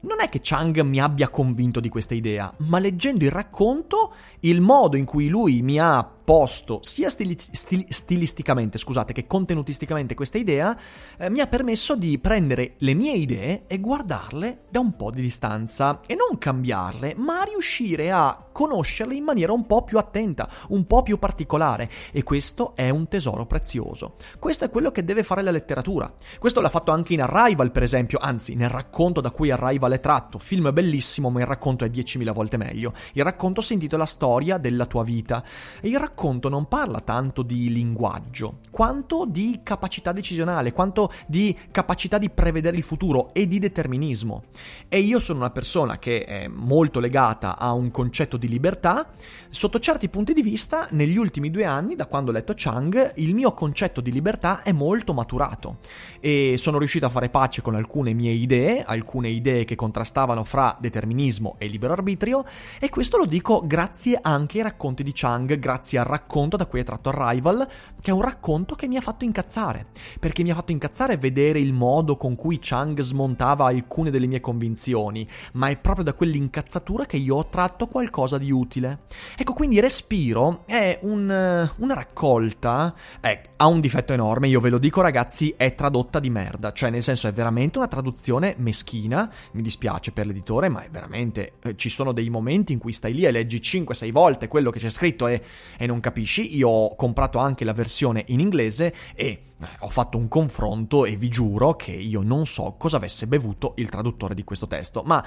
non 0.00 0.20
è 0.20 0.28
che 0.28 0.40
Chang 0.42 0.80
mi 0.80 1.00
abbia 1.00 1.28
convinto 1.28 1.80
di 1.80 1.88
questa 1.88 2.14
idea, 2.14 2.52
ma 2.58 2.78
leggendo 2.78 3.24
il 3.24 3.30
racconto, 3.30 4.12
il 4.40 4.60
modo 4.60 4.96
in 4.96 5.04
cui 5.04 5.28
lui 5.28 5.62
mi 5.62 5.78
ha 5.78 6.08
imposto 6.28 6.80
sia 6.82 7.08
stili- 7.08 7.38
stil- 7.38 7.86
stilisticamente, 7.88 8.76
scusate, 8.76 9.14
che 9.14 9.26
contenutisticamente 9.26 10.14
questa 10.14 10.36
idea, 10.36 10.78
eh, 11.16 11.30
mi 11.30 11.40
ha 11.40 11.46
permesso 11.46 11.96
di 11.96 12.18
prendere 12.18 12.74
le 12.78 12.92
mie 12.92 13.14
idee 13.14 13.62
e 13.66 13.80
guardarle 13.80 14.64
da 14.68 14.80
un 14.80 14.94
po' 14.94 15.10
di 15.10 15.22
distanza 15.22 16.00
e 16.06 16.14
non 16.14 16.36
cambiarle, 16.36 17.14
ma 17.16 17.42
riuscire 17.44 18.10
a 18.10 18.44
conoscerle 18.52 19.14
in 19.14 19.24
maniera 19.24 19.52
un 19.52 19.64
po' 19.64 19.84
più 19.84 19.96
attenta, 19.96 20.46
un 20.68 20.84
po' 20.86 21.02
più 21.02 21.18
particolare 21.18 21.88
e 22.12 22.22
questo 22.24 22.74
è 22.74 22.90
un 22.90 23.08
tesoro 23.08 23.46
prezioso. 23.46 24.16
Questo 24.38 24.66
è 24.66 24.70
quello 24.70 24.90
che 24.90 25.04
deve 25.04 25.22
fare 25.22 25.40
la 25.40 25.50
letteratura. 25.50 26.12
Questo 26.38 26.60
l'ha 26.60 26.68
fatto 26.68 26.92
anche 26.92 27.14
in 27.14 27.22
Arrival, 27.22 27.70
per 27.70 27.84
esempio, 27.84 28.18
anzi, 28.20 28.54
nel 28.54 28.68
racconto 28.68 29.22
da 29.22 29.30
cui 29.30 29.50
Arrival 29.50 29.92
è 29.92 30.00
tratto, 30.00 30.38
film 30.38 30.72
bellissimo, 30.72 31.30
ma 31.30 31.40
il 31.40 31.46
racconto 31.46 31.86
è 31.86 31.88
10.000 31.88 32.32
volte 32.32 32.58
meglio. 32.58 32.92
Il 33.14 33.24
racconto 33.24 33.62
si 33.62 33.72
intitola 33.72 34.04
Storia 34.04 34.58
della 34.58 34.84
tua 34.84 35.04
vita 35.04 35.42
e 35.80 35.88
il 35.88 35.98
racconto 35.98 36.16
non 36.48 36.66
parla 36.66 37.00
tanto 37.00 37.42
di 37.42 37.72
linguaggio, 37.72 38.58
quanto 38.70 39.24
di 39.24 39.60
capacità 39.62 40.12
decisionale, 40.12 40.72
quanto 40.72 41.12
di 41.26 41.56
capacità 41.70 42.18
di 42.18 42.28
prevedere 42.28 42.76
il 42.76 42.82
futuro 42.82 43.32
e 43.32 43.46
di 43.46 43.58
determinismo. 43.58 44.44
E 44.88 44.98
io 44.98 45.20
sono 45.20 45.38
una 45.38 45.50
persona 45.50 45.98
che 45.98 46.24
è 46.24 46.48
molto 46.48 46.98
legata 46.98 47.56
a 47.56 47.72
un 47.72 47.90
concetto 47.90 48.36
di 48.36 48.48
libertà, 48.48 49.10
sotto 49.48 49.78
certi 49.78 50.08
punti 50.08 50.32
di 50.32 50.42
vista, 50.42 50.88
negli 50.90 51.16
ultimi 51.16 51.50
due 51.50 51.64
anni, 51.64 51.94
da 51.94 52.06
quando 52.06 52.30
ho 52.30 52.34
letto 52.34 52.52
Chang, 52.56 53.12
il 53.16 53.34
mio 53.34 53.52
concetto 53.52 54.00
di 54.00 54.10
libertà 54.10 54.62
è 54.62 54.72
molto 54.72 55.14
maturato 55.14 55.78
e 56.20 56.56
sono 56.58 56.78
riuscito 56.78 57.06
a 57.06 57.10
fare 57.10 57.30
pace 57.30 57.62
con 57.62 57.74
alcune 57.74 58.12
mie 58.12 58.32
idee, 58.32 58.82
alcune 58.82 59.28
idee 59.28 59.64
che 59.64 59.76
contrastavano 59.76 60.42
fra 60.44 60.76
determinismo 60.80 61.54
e 61.58 61.68
libero 61.68 61.92
arbitrio, 61.92 62.44
e 62.80 62.88
questo 62.88 63.18
lo 63.18 63.24
dico 63.24 63.62
grazie 63.64 64.18
anche 64.20 64.58
ai 64.58 64.64
racconti 64.64 65.02
di 65.02 65.12
Chang, 65.14 65.58
grazie 65.58 65.98
al 65.98 66.06
racconto 66.08 66.56
da 66.56 66.66
cui 66.66 66.80
è 66.80 66.84
tratto 66.84 67.10
Arrival, 67.10 67.66
che 68.00 68.10
è 68.10 68.14
un 68.14 68.22
racconto 68.22 68.74
che 68.74 68.88
mi 68.88 68.96
ha 68.96 69.00
fatto 69.00 69.24
incazzare, 69.24 69.86
perché 70.18 70.42
mi 70.42 70.50
ha 70.50 70.54
fatto 70.54 70.72
incazzare 70.72 71.16
vedere 71.16 71.60
il 71.60 71.72
modo 71.72 72.16
con 72.16 72.34
cui 72.36 72.58
Chang 72.60 73.00
smontava 73.00 73.66
alcune 73.66 74.10
delle 74.10 74.26
mie 74.26 74.40
convinzioni, 74.40 75.26
ma 75.54 75.68
è 75.68 75.76
proprio 75.76 76.04
da 76.04 76.14
quell'incazzatura 76.14 77.06
che 77.06 77.16
io 77.16 77.36
ho 77.36 77.48
tratto 77.48 77.86
qualcosa 77.86 78.38
di 78.38 78.50
utile. 78.50 79.00
Ecco, 79.36 79.52
quindi 79.52 79.80
Respiro 79.80 80.64
è 80.66 80.98
un, 81.02 81.30
eh, 81.30 81.70
una 81.78 81.94
raccolta, 81.94 82.94
eh, 83.20 83.42
ha 83.56 83.66
un 83.66 83.80
difetto 83.80 84.12
enorme, 84.12 84.48
io 84.48 84.60
ve 84.60 84.70
lo 84.70 84.78
dico 84.78 85.00
ragazzi, 85.00 85.54
è 85.56 85.74
tradotta 85.74 86.20
di 86.20 86.30
merda, 86.30 86.72
cioè 86.72 86.90
nel 86.90 87.02
senso 87.02 87.28
è 87.28 87.32
veramente 87.32 87.78
una 87.78 87.88
traduzione 87.88 88.54
meschina, 88.58 89.30
mi 89.52 89.62
dispiace 89.62 90.12
per 90.12 90.26
l'editore, 90.26 90.68
ma 90.68 90.82
è 90.82 90.90
veramente, 90.90 91.54
eh, 91.62 91.76
ci 91.76 91.88
sono 91.88 92.12
dei 92.12 92.30
momenti 92.30 92.72
in 92.72 92.78
cui 92.78 92.92
stai 92.92 93.12
lì 93.12 93.24
e 93.24 93.30
leggi 93.30 93.58
5-6 93.58 94.10
volte 94.12 94.48
quello 94.48 94.70
che 94.70 94.78
c'è 94.78 94.90
scritto 94.90 95.26
e, 95.26 95.42
e 95.76 95.86
non 95.86 95.97
capisci, 96.00 96.56
io 96.56 96.68
ho 96.68 96.96
comprato 96.96 97.38
anche 97.38 97.64
la 97.64 97.72
versione 97.72 98.24
in 98.28 98.40
inglese 98.40 98.94
e 99.14 99.26
eh, 99.26 99.40
ho 99.80 99.88
fatto 99.88 100.18
un 100.18 100.28
confronto 100.28 101.04
e 101.04 101.16
vi 101.16 101.28
giuro 101.28 101.74
che 101.74 101.92
io 101.92 102.22
non 102.22 102.46
so 102.46 102.74
cosa 102.78 102.96
avesse 102.96 103.26
bevuto 103.26 103.74
il 103.76 103.88
traduttore 103.88 104.34
di 104.34 104.44
questo 104.44 104.66
testo, 104.66 105.02
ma 105.04 105.24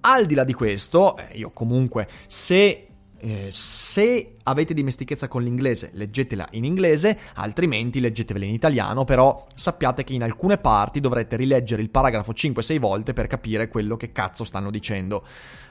al 0.00 0.26
di 0.26 0.34
là 0.34 0.44
di 0.44 0.54
questo, 0.54 1.16
eh, 1.16 1.36
io 1.36 1.50
comunque 1.50 2.08
se 2.26 2.87
eh, 3.20 3.48
se 3.50 4.36
avete 4.42 4.74
dimestichezza 4.74 5.28
con 5.28 5.42
l'inglese, 5.42 5.90
leggetela 5.92 6.46
in 6.52 6.64
inglese, 6.64 7.18
altrimenti 7.34 8.00
leggetevela 8.00 8.44
in 8.44 8.52
italiano, 8.52 9.04
però 9.04 9.46
sappiate 9.54 10.04
che 10.04 10.14
in 10.14 10.22
alcune 10.22 10.58
parti 10.58 11.00
dovrete 11.00 11.36
rileggere 11.36 11.82
il 11.82 11.90
paragrafo 11.90 12.32
5-6 12.32 12.78
volte 12.78 13.12
per 13.12 13.26
capire 13.26 13.68
quello 13.68 13.96
che 13.96 14.12
cazzo 14.12 14.44
stanno 14.44 14.70
dicendo. 14.70 15.24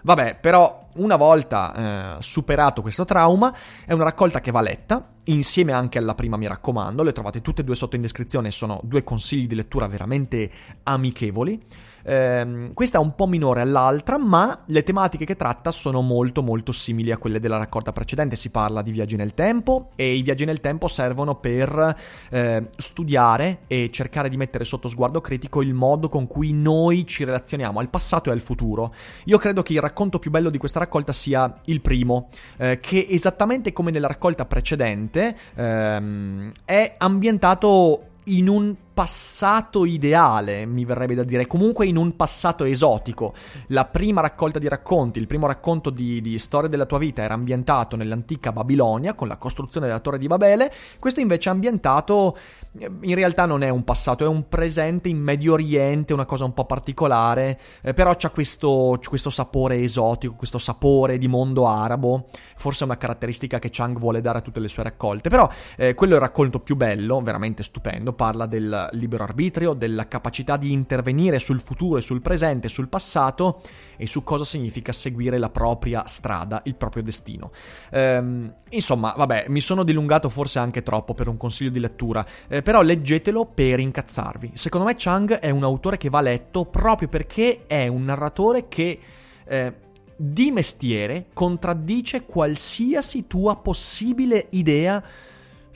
Vabbè, 0.03 0.37
però 0.39 0.87
una 0.95 1.15
volta 1.15 2.17
eh, 2.17 2.21
superato 2.21 2.81
questo 2.81 3.05
trauma, 3.05 3.53
è 3.85 3.93
una 3.93 4.03
raccolta 4.03 4.39
che 4.39 4.51
va 4.51 4.61
letta, 4.61 5.15
insieme 5.27 5.71
anche 5.71 5.97
alla 5.97 6.15
prima 6.15 6.37
mi 6.37 6.47
raccomando, 6.47 7.03
le 7.03 7.11
trovate 7.11 7.41
tutte 7.41 7.61
e 7.61 7.63
due 7.63 7.75
sotto 7.75 7.95
in 7.95 8.01
descrizione, 8.01 8.51
sono 8.51 8.79
due 8.83 9.03
consigli 9.03 9.47
di 9.47 9.55
lettura 9.55 9.87
veramente 9.87 10.49
amichevoli. 10.83 11.61
Eh, 12.03 12.71
questa 12.73 12.99
è 12.99 13.01
un 13.01 13.15
po' 13.15 13.27
minore 13.27 13.59
all'altra, 13.59 14.17
ma 14.17 14.63
le 14.67 14.83
tematiche 14.83 15.25
che 15.25 15.35
tratta 15.35 15.71
sono 15.71 16.01
molto 16.01 16.41
molto 16.41 16.71
simili 16.71 17.11
a 17.11 17.17
quelle 17.17 17.41
della 17.41 17.57
raccolta 17.57 17.91
precedente. 17.91 18.37
Si 18.37 18.49
parla 18.49 18.81
di 18.81 18.91
viaggi 18.91 19.17
nel 19.17 19.33
tempo 19.33 19.89
e 19.95 20.13
i 20.13 20.21
viaggi 20.21 20.45
nel 20.45 20.61
tempo 20.61 20.87
servono 20.87 21.35
per 21.35 21.95
eh, 22.29 22.69
studiare 22.77 23.59
e 23.67 23.89
cercare 23.91 24.29
di 24.29 24.37
mettere 24.37 24.63
sotto 24.63 24.87
sguardo 24.87 25.19
critico 25.19 25.61
il 25.61 25.73
modo 25.73 26.07
con 26.07 26.27
cui 26.27 26.53
noi 26.53 27.05
ci 27.05 27.25
relazioniamo 27.25 27.79
al 27.79 27.89
passato 27.89 28.29
e 28.29 28.33
al 28.33 28.41
futuro. 28.41 28.93
Io 29.25 29.37
credo 29.37 29.61
che 29.61 29.73
il 29.73 29.81
racconto 29.81 30.19
più 30.19 30.31
bello 30.31 30.49
di 30.49 30.57
questa 30.57 30.79
raccolta 30.79 31.11
sia 31.11 31.59
il 31.65 31.81
primo, 31.81 32.29
eh, 32.55 32.79
che 32.79 33.05
esattamente 33.09 33.73
come 33.73 33.91
nella 33.91 34.07
raccolta 34.07 34.45
precedente 34.45 35.16
ehm, 35.55 36.51
è 36.65 36.95
ambientato 36.97 38.01
in 38.25 38.49
un 38.49 38.75
passato 38.97 39.85
ideale, 39.85 40.65
mi 40.65 40.83
verrebbe 40.83 41.13
da 41.13 41.23
dire, 41.23 41.45
comunque 41.45 41.85
in 41.85 41.97
un 41.97 42.15
passato 42.15 42.63
esotico. 42.63 43.35
La 43.67 43.85
prima 43.85 44.21
raccolta 44.21 44.57
di 44.57 44.67
racconti, 44.67 45.19
il 45.19 45.27
primo 45.27 45.45
racconto 45.45 45.91
di, 45.91 46.19
di 46.19 46.39
storia 46.39 46.67
della 46.67 46.87
tua 46.87 46.97
vita 46.97 47.21
era 47.21 47.35
ambientato 47.35 47.95
nell'antica 47.95 48.51
Babilonia 48.51 49.13
con 49.13 49.27
la 49.27 49.37
costruzione 49.37 49.85
della 49.85 49.99
torre 49.99 50.17
di 50.17 50.25
Babele, 50.25 50.73
questo 50.97 51.19
invece 51.19 51.49
è 51.49 51.51
ambientato, 51.51 52.35
in 52.79 53.13
realtà 53.13 53.45
non 53.45 53.61
è 53.61 53.69
un 53.69 53.83
passato, 53.83 54.23
è 54.23 54.27
un 54.27 54.47
presente 54.47 55.09
in 55.09 55.19
Medio 55.19 55.53
Oriente, 55.53 56.13
una 56.13 56.25
cosa 56.25 56.45
un 56.45 56.53
po' 56.53 56.65
particolare, 56.65 57.59
eh, 57.83 57.93
però 57.93 58.15
c'ha 58.17 58.31
questo, 58.31 58.99
questo 59.07 59.29
sapore 59.29 59.79
esotico, 59.79 60.33
questo 60.33 60.57
sapore 60.57 61.19
di 61.19 61.27
mondo 61.27 61.67
arabo, 61.67 62.25
forse 62.55 62.81
è 62.81 62.87
una 62.87 62.97
caratteristica 62.97 63.59
che 63.59 63.69
Chang 63.71 63.99
vuole 63.99 64.21
dare 64.21 64.39
a 64.39 64.41
tutte 64.41 64.59
le 64.59 64.69
sue 64.69 64.81
raccolte, 64.81 65.29
però 65.29 65.47
eh, 65.75 65.93
quello 65.93 66.13
è 66.13 66.15
il 66.15 66.21
racconto 66.23 66.61
più 66.61 66.75
bello, 66.75 67.21
veramente 67.21 67.61
stupendo, 67.61 68.13
parla 68.13 68.47
del 68.47 68.85
libero 68.93 69.23
arbitrio, 69.23 69.73
della 69.73 70.07
capacità 70.07 70.57
di 70.57 70.71
intervenire 70.71 71.39
sul 71.39 71.61
futuro 71.61 71.99
e 71.99 72.01
sul 72.01 72.21
presente, 72.21 72.69
sul 72.69 72.87
passato 72.87 73.61
e 73.97 74.07
su 74.07 74.23
cosa 74.23 74.43
significa 74.43 74.91
seguire 74.91 75.37
la 75.37 75.49
propria 75.49 76.05
strada, 76.07 76.61
il 76.65 76.75
proprio 76.75 77.03
destino. 77.03 77.51
Ehm, 77.91 78.53
insomma, 78.69 79.13
vabbè, 79.15 79.45
mi 79.49 79.61
sono 79.61 79.83
dilungato 79.83 80.29
forse 80.29 80.59
anche 80.59 80.83
troppo 80.83 81.13
per 81.13 81.27
un 81.27 81.37
consiglio 81.37 81.69
di 81.69 81.79
lettura, 81.79 82.25
eh, 82.47 82.61
però 82.61 82.81
leggetelo 82.81 83.45
per 83.45 83.79
incazzarvi. 83.79 84.51
Secondo 84.53 84.87
me 84.87 84.95
Chang 84.97 85.33
è 85.33 85.49
un 85.49 85.63
autore 85.63 85.97
che 85.97 86.09
va 86.09 86.21
letto 86.21 86.65
proprio 86.65 87.07
perché 87.07 87.63
è 87.67 87.87
un 87.87 88.05
narratore 88.05 88.67
che... 88.67 88.99
Eh, 89.45 89.85
di 90.19 90.49
mestiere 90.49 91.27
contraddice 91.31 92.25
qualsiasi 92.25 93.27
tua 93.27 93.57
possibile 93.57 94.47
idea 94.49 95.03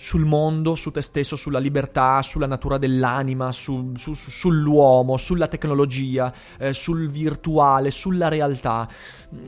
sul 0.01 0.25
mondo, 0.25 0.74
su 0.74 0.89
te 0.89 1.03
stesso, 1.03 1.36
sulla 1.36 1.60
libertà, 1.60 2.24
sulla 2.24 2.48
natura 2.48 2.79
dell'anima, 2.79 3.51
su, 3.51 3.91
su, 3.96 4.15
sull'uomo, 4.15 5.15
sulla 5.15 5.48
tecnologia, 5.48 6.34
eh, 6.58 6.74
sul 6.74 7.12
virtuale, 7.12 7.91
sulla 7.91 8.27
realtà. 8.27 8.89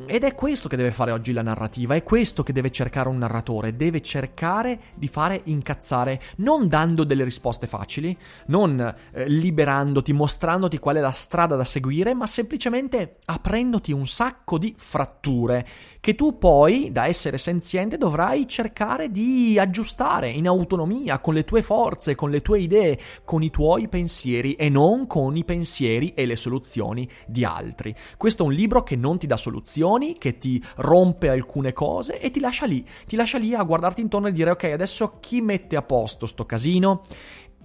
Ed 0.06 0.24
è 0.24 0.36
questo 0.36 0.70
che 0.70 0.78
deve 0.78 0.92
fare 0.92 1.12
oggi 1.12 1.34
la 1.34 1.42
narrativa, 1.42 1.96
è 1.96 2.04
questo 2.04 2.44
che 2.44 2.54
deve 2.54 2.70
cercare 2.70 3.10
un 3.10 3.18
narratore, 3.18 3.76
deve 3.76 4.02
cercare 4.02 4.80
di 4.94 5.08
fare 5.08 5.42
incazzare, 5.46 6.22
non 6.38 6.68
dando 6.68 7.04
delle 7.04 7.24
risposte 7.24 7.66
facili, 7.66 8.16
non 8.46 8.80
eh, 8.80 9.28
liberandoti, 9.28 10.14
mostrandoti 10.14 10.78
qual 10.78 10.98
è 10.98 11.00
la 11.00 11.12
strada 11.12 11.56
da 11.56 11.66
seguire, 11.66 12.14
ma 12.14 12.28
semplicemente 12.28 13.18
aprendoti 13.26 13.92
un 13.92 14.06
sacco 14.06 14.60
di 14.60 14.74
fratture 14.78 15.66
che 16.00 16.14
tu 16.14 16.38
poi, 16.38 16.92
da 16.92 17.08
essere 17.08 17.40
senziente, 17.40 17.98
dovrai 17.98 18.48
cercare 18.48 19.10
di 19.10 19.58
aggiustare 19.58 20.30
in 20.44 20.48
autonomia, 20.50 21.20
con 21.20 21.34
le 21.34 21.46
tue 21.46 21.62
forze, 21.62 22.16
con 22.16 22.30
le 22.30 22.42
tue 22.42 22.60
idee, 22.60 23.00
con 23.24 23.42
i 23.42 23.50
tuoi 23.50 23.88
pensieri 23.88 24.56
e 24.56 24.68
non 24.70 25.08
con 25.08 25.36
i 25.38 25.46
pensieri 25.46 26.14
e 26.14 26.26
le 26.26 26.36
soluzioni 26.36 27.08
di 27.26 27.46
altri. 27.46 27.96
Questo 28.18 28.44
è 28.44 28.46
un 28.46 28.54
libro 28.54 28.84
che 28.84 28.98
non 28.98 29.18
ti 29.18 29.26
dà 29.26 29.38
soluzioni, 29.38 30.18
che 30.18 30.38
ti 30.38 30.62
rompe 30.78 31.30
alcune 31.30 31.72
cose 31.72 32.20
e 32.20 32.30
ti 32.30 32.42
lascia 32.42 32.66
lì, 32.66 32.86
ti 33.08 33.16
lascia 33.16 33.38
lì 33.38 33.54
a 33.54 33.64
guardarti 33.64 34.02
intorno 34.02 34.28
e 34.28 34.34
dire 34.34 34.52
ok, 34.52 34.64
adesso 34.66 35.18
chi 35.20 35.42
mette 35.42 35.78
a 35.78 35.82
posto 35.82 36.26
sto 36.26 36.46
casino 36.46 37.04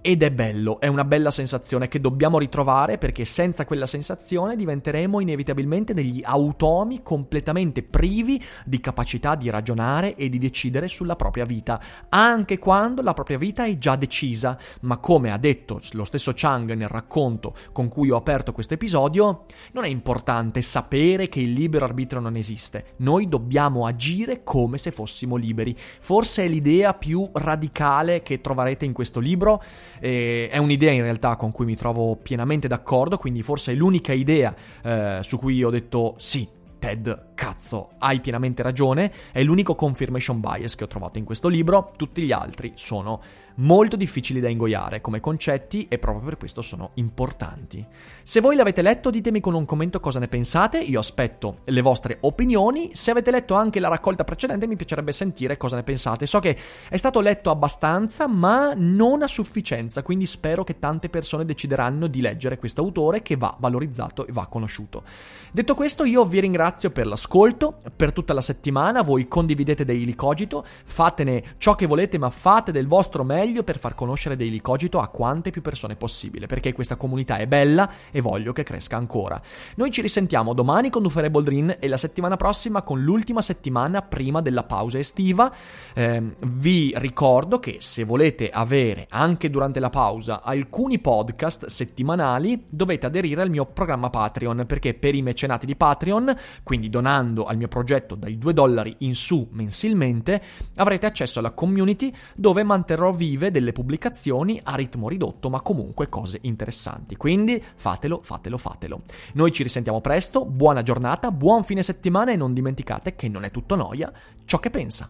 ed 0.01 0.23
è 0.23 0.31
bello, 0.31 0.79
è 0.79 0.87
una 0.87 1.03
bella 1.03 1.29
sensazione 1.29 1.89
che 1.89 1.99
dobbiamo 1.99 2.39
ritrovare 2.39 2.97
perché 2.97 3.25
senza 3.25 3.65
quella 3.65 3.85
sensazione 3.85 4.55
diventeremo 4.55 5.19
inevitabilmente 5.19 5.93
degli 5.93 6.21
automi 6.23 7.03
completamente 7.03 7.83
privi 7.83 8.41
di 8.65 8.79
capacità 8.79 9.35
di 9.35 9.49
ragionare 9.49 10.15
e 10.15 10.29
di 10.29 10.37
decidere 10.37 10.87
sulla 10.87 11.17
propria 11.17 11.43
vita, 11.43 11.81
anche 12.07 12.59
quando 12.59 13.01
la 13.01 13.13
propria 13.13 13.37
vita 13.37 13.65
è 13.65 13.75
già 13.75 13.97
decisa. 13.97 14.57
Ma 14.81 14.97
come 14.97 15.33
ha 15.33 15.37
detto 15.37 15.81
lo 15.91 16.05
stesso 16.05 16.31
Chang 16.33 16.71
nel 16.73 16.87
racconto 16.87 17.53
con 17.73 17.89
cui 17.89 18.09
ho 18.09 18.15
aperto 18.15 18.53
questo 18.53 18.75
episodio, 18.75 19.43
non 19.73 19.83
è 19.83 19.89
importante 19.89 20.61
sapere 20.61 21.27
che 21.27 21.41
il 21.41 21.51
libero 21.51 21.83
arbitrio 21.83 22.21
non 22.21 22.37
esiste, 22.37 22.93
noi 22.97 23.27
dobbiamo 23.27 23.85
agire 23.85 24.43
come 24.43 24.77
se 24.77 24.91
fossimo 24.91 25.35
liberi. 25.35 25.75
Forse 25.77 26.45
è 26.45 26.47
l'idea 26.47 26.93
più 26.93 27.29
radicale 27.33 28.21
che 28.21 28.39
troverete 28.39 28.85
in 28.85 28.93
questo 28.93 29.19
libro 29.19 29.61
e 29.99 30.47
è 30.49 30.57
un'idea 30.57 30.91
in 30.91 31.01
realtà 31.01 31.35
con 31.35 31.51
cui 31.51 31.65
mi 31.65 31.75
trovo 31.75 32.15
pienamente 32.15 32.67
d'accordo, 32.67 33.17
quindi 33.17 33.41
forse 33.41 33.71
è 33.71 33.75
l'unica 33.75 34.13
idea 34.13 34.53
eh, 34.83 35.19
su 35.21 35.37
cui 35.37 35.63
ho 35.63 35.69
detto 35.69 36.15
sì, 36.17 36.47
Ted, 36.79 37.33
cazzo, 37.35 37.91
hai 37.99 38.21
pienamente 38.21 38.63
ragione, 38.63 39.11
è 39.31 39.43
l'unico 39.43 39.75
confirmation 39.75 40.39
bias 40.39 40.75
che 40.75 40.85
ho 40.85 40.87
trovato 40.87 41.17
in 41.17 41.25
questo 41.25 41.49
libro, 41.49 41.91
tutti 41.97 42.23
gli 42.23 42.31
altri 42.31 42.71
sono 42.75 43.21
molto 43.55 43.97
difficili 43.97 44.39
da 44.39 44.47
ingoiare 44.47 45.01
come 45.01 45.19
concetti 45.19 45.87
e 45.89 45.99
proprio 45.99 46.23
per 46.23 46.37
questo 46.37 46.61
sono 46.61 46.91
importanti. 46.93 47.85
Se 48.23 48.39
voi 48.39 48.55
l'avete 48.55 48.81
letto 48.81 49.09
ditemi 49.09 49.41
con 49.41 49.53
un 49.53 49.65
commento 49.65 49.99
cosa 49.99 50.19
ne 50.19 50.29
pensate, 50.29 50.77
io 50.79 50.99
aspetto 50.99 51.59
le 51.65 51.81
vostre 51.81 52.19
opinioni, 52.21 52.91
se 52.93 53.11
avete 53.11 53.31
letto 53.31 53.55
anche 53.55 53.81
la 53.81 53.89
raccolta 53.89 54.23
precedente 54.23 54.65
mi 54.65 54.77
piacerebbe 54.77 55.11
sentire 55.11 55.57
cosa 55.57 55.75
ne 55.75 55.83
pensate. 55.83 56.25
So 56.25 56.39
che 56.39 56.57
è 56.87 56.95
stato 56.95 57.19
letto 57.19 57.49
abbastanza 57.49 58.27
ma 58.27 58.73
non 58.73 59.21
a 59.21 59.27
sufficienza, 59.27 60.01
quindi 60.01 60.25
spero 60.25 60.63
che 60.63 60.79
tante 60.79 61.09
persone 61.09 61.43
decideranno 61.43 62.07
di 62.07 62.21
leggere 62.21 62.57
questo 62.57 62.81
autore 62.81 63.21
che 63.21 63.35
va 63.35 63.53
valorizzato 63.59 64.25
e 64.25 64.31
va 64.31 64.47
conosciuto. 64.47 65.03
Detto 65.51 65.75
questo 65.75 66.05
io 66.05 66.23
vi 66.23 66.39
ringrazio 66.39 66.67
per 66.69 67.07
l'ascolto, 67.07 67.77
per 67.95 68.13
tutta 68.13 68.33
la 68.33 68.41
settimana, 68.41 69.01
voi 69.01 69.27
condividete 69.27 69.85
Daily 69.85 70.13
Cogito, 70.13 70.63
fatene 70.85 71.55
ciò 71.57 71.75
che 71.75 71.87
volete 71.87 72.17
ma 72.17 72.29
fate 72.29 72.71
del 72.71 72.87
vostro 72.87 73.23
meglio 73.23 73.63
per 73.63 73.79
far 73.79 73.95
conoscere 73.95 74.35
Daily 74.35 74.61
Cogito 74.61 74.99
a 74.99 75.07
quante 75.07 75.49
più 75.49 75.61
persone 75.61 75.95
possibile, 75.95 76.45
perché 76.45 76.73
questa 76.73 76.95
comunità 76.95 77.37
è 77.37 77.47
bella 77.47 77.89
e 78.11 78.21
voglio 78.21 78.53
che 78.53 78.63
cresca 78.63 78.97
ancora. 78.97 79.41
Noi 79.75 79.89
ci 79.89 80.01
risentiamo 80.01 80.53
domani 80.53 80.89
con 80.89 81.01
Dufere 81.01 81.31
Boldrin 81.31 81.77
e 81.79 81.87
la 81.87 81.97
settimana 81.97 82.37
prossima 82.37 82.83
con 82.83 83.01
l'ultima 83.01 83.41
settimana 83.41 84.01
prima 84.01 84.41
della 84.41 84.63
pausa 84.63 84.99
estiva. 84.99 85.51
Eh, 85.93 86.35
vi 86.39 86.93
ricordo 86.97 87.59
che 87.59 87.77
se 87.79 88.03
volete 88.03 88.49
avere 88.49 89.07
anche 89.09 89.49
durante 89.49 89.79
la 89.79 89.89
pausa 89.89 90.43
alcuni 90.43 90.99
podcast 90.99 91.65
settimanali, 91.65 92.63
dovete 92.69 93.07
aderire 93.07 93.41
al 93.41 93.49
mio 93.49 93.65
programma 93.65 94.09
Patreon, 94.09 94.65
perché 94.67 94.93
per 94.93 95.15
i 95.15 95.21
mecenati 95.21 95.65
di 95.65 95.75
Patreon, 95.75 96.35
quindi 96.63 96.89
donando 96.89 97.43
al 97.45 97.57
mio 97.57 97.67
progetto 97.67 98.15
dai 98.15 98.37
2 98.37 98.53
dollari 98.53 98.95
in 98.99 99.15
su 99.15 99.47
mensilmente, 99.51 100.41
avrete 100.75 101.05
accesso 101.05 101.39
alla 101.39 101.51
community 101.51 102.13
dove 102.35 102.63
manterrò 102.63 103.07
esclusive 103.09 103.51
delle 103.51 103.71
pubblicazioni 103.71 104.59
a 104.63 104.75
ritmo 104.75 105.07
ridotto, 105.09 105.49
ma 105.49 105.61
comunque 105.61 106.09
cose 106.09 106.39
interessanti. 106.41 107.15
Quindi 107.15 107.61
fatelo, 107.75 108.21
fatelo, 108.23 108.57
fatelo. 108.57 109.01
Noi 109.33 109.51
ci 109.51 109.63
risentiamo 109.63 110.01
presto, 110.01 110.45
buona 110.45 110.81
giornata, 110.81 111.31
buon 111.31 111.63
fine 111.63 111.83
settimana 111.83 112.31
e 112.31 112.35
non 112.35 112.53
dimenticate 112.53 113.15
che 113.15 113.27
non 113.27 113.43
è 113.43 113.51
tutto 113.51 113.75
noia 113.75 114.11
ciò 114.45 114.59
che 114.59 114.69
pensa. 114.69 115.09